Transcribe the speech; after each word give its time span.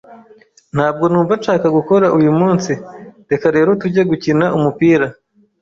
Ntabwo 0.75 1.05
numva 1.07 1.33
nshaka 1.39 1.67
gukora 1.77 2.05
uyumunsi, 2.17 2.71
reka 3.29 3.47
rero 3.55 3.69
tujye 3.81 4.01
gukina 4.11 4.45
umupira. 4.57 5.07